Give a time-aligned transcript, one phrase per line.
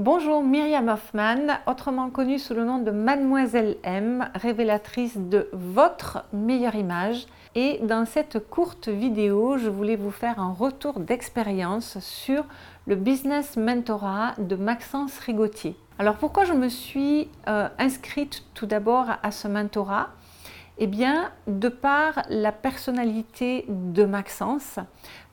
[0.00, 6.76] Bonjour Myriam Hoffman, autrement connue sous le nom de Mademoiselle M, révélatrice de votre meilleure
[6.76, 7.26] image.
[7.56, 12.44] Et dans cette courte vidéo, je voulais vous faire un retour d'expérience sur
[12.86, 15.74] le business mentorat de Maxence Rigotier.
[15.98, 20.10] Alors pourquoi je me suis euh, inscrite tout d'abord à ce mentorat?
[20.78, 24.78] Eh bien, de par la personnalité de Maxence,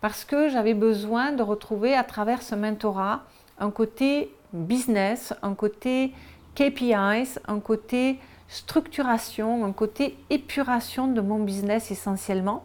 [0.01, 3.21] parce que j'avais besoin de retrouver à travers ce mentorat
[3.59, 6.13] un côté business, un côté
[6.55, 12.63] KPIs, un côté structuration, un côté épuration de mon business essentiellement.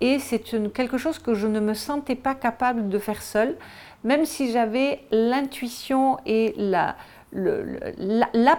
[0.00, 0.40] Et c'est
[0.72, 3.56] quelque chose que je ne me sentais pas capable de faire seule,
[4.04, 6.96] même si j'avais l'intuition et l'à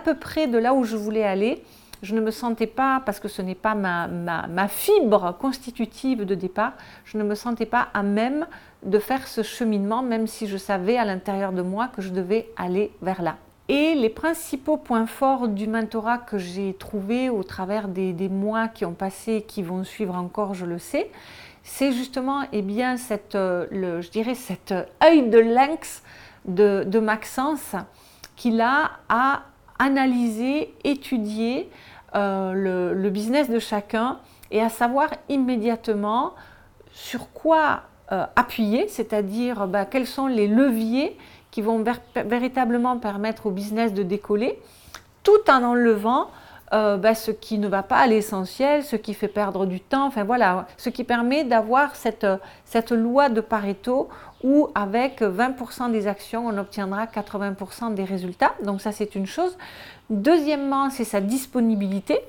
[0.03, 1.61] peu près de là où je voulais aller
[2.03, 6.73] je ne me sentais pas, parce que ce n'est pas ma, fibre constitutive de départ,
[7.05, 8.45] je ne me sentais pas à même
[8.83, 12.49] de faire ce cheminement, même si je savais à l'intérieur de moi que je devais
[12.57, 13.37] aller vers là.
[13.69, 18.83] Et les principaux points forts du mentorat que j'ai trouvé au travers des, mois qui
[18.83, 21.09] ont passé, qui vont suivre encore, je le sais,
[21.63, 22.97] c'est justement, eh bien,
[23.35, 26.03] euh, le, je dirais, cet œil de lynx
[26.43, 27.75] de, de Maxence
[28.35, 29.43] qu'il a à
[29.83, 31.69] analyser, étudier
[32.15, 36.33] euh, le, business de chacun et à savoir immédiatement
[36.91, 41.17] sur quoi euh, appuyer, c'est-à-dire bah, quels sont les leviers
[41.51, 41.83] qui vont
[42.15, 44.59] véritablement permettre au business de décoller,
[45.21, 46.29] tout en enlevant
[46.73, 50.07] euh, bah, ce qui ne va pas à l'essentiel, ce qui fait perdre du temps,
[50.07, 52.27] enfin voilà, ce qui permet d'avoir cette,
[52.65, 54.09] cette loi de Pareto
[54.43, 58.53] où avec 20% des actions, on obtiendra 80% des résultats.
[58.63, 59.57] Donc ça, c'est une chose.
[60.09, 62.19] Deuxièmement, c'est sa disponibilité,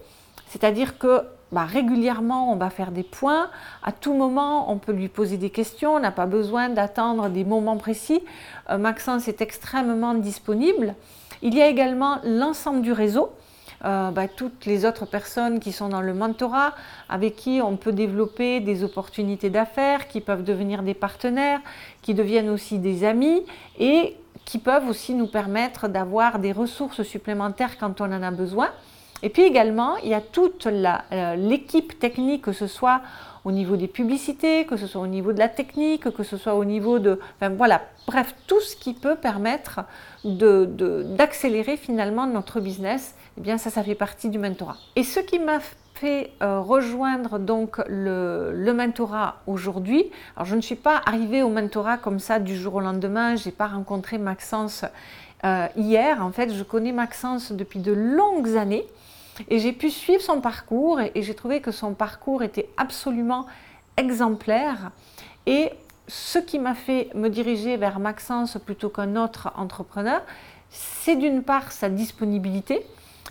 [0.46, 3.48] c'est-à-dire que bah, régulièrement, on va faire des points.
[3.82, 5.94] À tout moment, on peut lui poser des questions.
[5.94, 8.22] On n'a pas besoin d'attendre des moments précis.
[8.70, 10.94] Euh, Maxence est extrêmement disponible.
[11.42, 13.30] Il y a également l'ensemble du réseau.
[13.84, 16.74] Euh, bah, toutes les autres personnes qui sont dans le mentorat,
[17.10, 21.60] avec qui on peut développer des opportunités d'affaires, qui peuvent devenir des partenaires,
[22.00, 23.42] qui deviennent aussi des amis
[23.78, 28.70] et qui peuvent aussi nous permettre d'avoir des ressources supplémentaires quand on en a besoin.
[29.24, 33.00] Et puis également, il y a toute euh, l'équipe technique, que ce soit
[33.46, 36.54] au niveau des publicités, que ce soit au niveau de la technique, que ce soit
[36.54, 37.18] au niveau de...
[37.36, 39.80] Enfin, voilà, bref, tout ce qui peut permettre
[40.24, 44.76] d'accélérer finalement notre business, eh bien ça, ça fait partie du mentorat.
[44.94, 45.60] Et ce qui m'a
[45.94, 51.96] fait euh, rejoindre donc le, mentorat aujourd'hui, alors je ne suis pas arrivée au mentorat
[51.96, 54.84] comme ça du jour au lendemain, je n'ai pas rencontré Maxence
[55.44, 58.84] euh, hier, en fait je connais Maxence depuis de longues années,
[59.48, 63.46] et j'ai pu suivre son parcours et, j'ai trouvé que son parcours était absolument
[63.96, 64.90] exemplaire.
[65.46, 65.70] Et
[66.06, 70.22] ce qui m'a fait me diriger vers Maxence plutôt qu'un autre entrepreneur,
[70.70, 72.84] c'est d'une part sa disponibilité,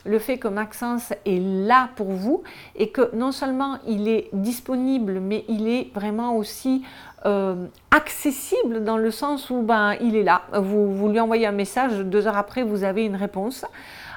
[0.06, 2.44] le fait que Maxence est là pour vous
[2.76, 6.84] et que non seulement il est disponible, mais il est vraiment aussi
[7.26, 10.42] euh, accessible dans le sens où ben, il est là.
[10.54, 13.66] Vous, vous lui envoyez un message, deux heures après, vous avez une réponse.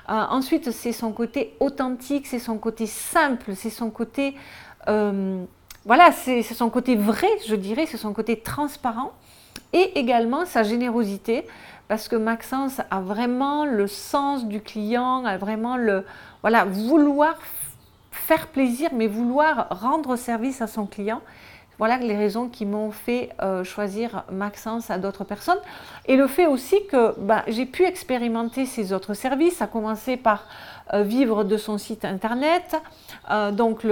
[0.09, 4.35] Euh, ensuite, c'est son côté authentique, c'est son côté simple, c'est son côté...
[4.89, 5.45] Euh,
[5.85, 9.13] voilà, c'est son côté vrai, je dirais, c'est son côté transparent.
[9.73, 11.47] Et également sa générosité
[11.89, 16.05] parce que Maxence a vraiment le sens du client, a vraiment le
[16.43, 17.37] voilà, vouloir
[18.11, 21.21] faire plaisir mais vouloir rendre service à son client
[21.79, 25.59] voilà les raisons qui m'ont fait euh, choisir Maxence à d'autres personnes.
[26.07, 30.45] Et le fait aussi que bah, j'ai pu expérimenter ces autres services, à commencer par
[30.95, 32.77] euh, vivre de son site internet,
[33.31, 33.83] euh, donc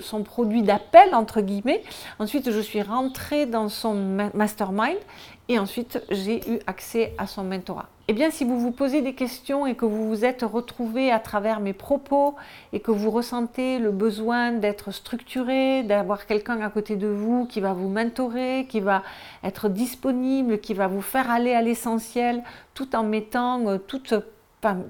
[0.00, 1.82] son produit d'appel, entre guillemets.
[2.18, 3.94] Ensuite, je suis rentrée dans son
[4.34, 4.98] mastermind
[5.48, 7.88] et ensuite, j'ai eu accès à son mentorat.
[8.06, 11.18] Eh bien, si vous vous posez des questions et que vous vous êtes retrouvé à
[11.18, 12.36] travers mes propos
[12.72, 17.60] et que vous ressentez le besoin d'être structuré, d'avoir quelqu'un à côté de vous qui
[17.60, 19.02] va vous mentorer, qui va
[19.42, 22.42] être disponible, qui va vous faire aller à l'essentiel,
[22.74, 24.14] tout en mettant euh, toute,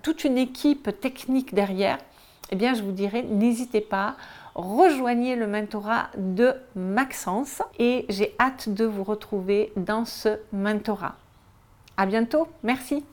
[0.03, 1.99] toute une équipe technique derrière,
[2.51, 4.17] eh bien, je vous dirais, n'hésitez pas,
[4.59, 11.15] rejoignez le mentorat de Maxence et j'ai hâte de vous retrouver dans ce mentorat.
[11.97, 13.05] À bientôt, merci.